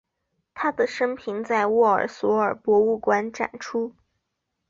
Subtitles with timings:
[0.55, 3.93] 他的生平在沃尔索尔博物馆展出。